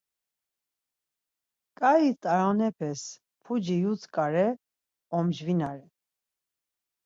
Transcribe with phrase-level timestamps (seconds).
[1.77, 3.01] Ǩai t̆aronepes
[3.43, 4.47] puci yutzǩare,
[5.17, 5.87] ocvinare.